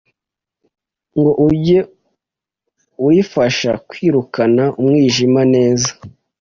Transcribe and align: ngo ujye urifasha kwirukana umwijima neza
ngo 1.17 1.31
ujye 1.47 1.79
urifasha 3.05 3.71
kwirukana 3.89 4.63
umwijima 4.81 5.41
neza 5.53 5.89